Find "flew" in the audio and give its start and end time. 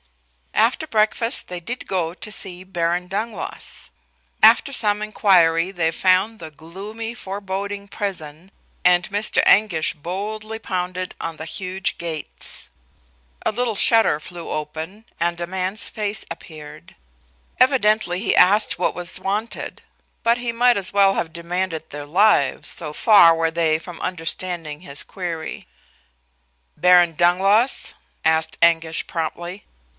14.19-14.49